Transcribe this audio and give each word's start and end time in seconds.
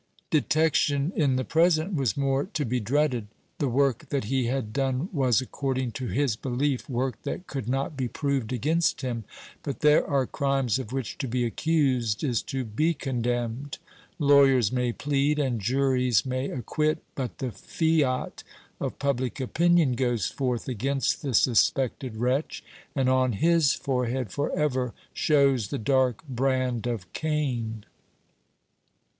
Detection 0.31 1.13
in 1.15 1.35
the 1.35 1.43
present 1.43 1.93
was 1.93 2.17
more 2.17 2.45
to 2.55 2.65
be 2.65 2.79
dreaded. 2.79 3.27
The 3.59 3.69
work 3.69 4.09
that 4.09 4.23
he 4.23 4.45
had 4.47 4.73
done 4.73 5.09
was, 5.13 5.41
according 5.41 5.91
to 5.91 6.07
his 6.07 6.35
belief, 6.35 6.89
work 6.89 7.21
that 7.21 7.45
could 7.45 7.69
not 7.69 7.95
be 7.95 8.07
proved 8.07 8.51
against 8.51 9.01
him. 9.01 9.25
But 9.61 9.81
there 9.81 10.03
are 10.07 10.25
crimes 10.25 10.79
of 10.79 10.91
which 10.91 11.19
to 11.19 11.27
be 11.27 11.45
accused 11.45 12.23
is 12.23 12.41
to 12.49 12.63
be 12.63 12.95
condemned. 12.95 13.77
Lawyers 14.17 14.71
may 14.71 14.91
plead, 14.91 15.37
and 15.37 15.61
juries 15.61 16.25
may 16.25 16.49
acquit; 16.49 17.03
but 17.13 17.37
the 17.37 17.51
fiat 17.51 18.43
of 18.79 18.97
public 18.97 19.39
opinion 19.39 19.91
goes 19.93 20.25
forth 20.25 20.67
against 20.67 21.21
the 21.21 21.35
suspected 21.35 22.17
wretch, 22.17 22.63
and 22.95 23.07
on 23.07 23.33
his 23.33 23.73
forehead 23.75 24.31
for 24.31 24.51
ever 24.57 24.95
shows 25.13 25.67
the 25.67 25.77
dark 25.77 26.23
brand 26.27 26.87
of 26.87 27.13
Cain. 27.13 27.85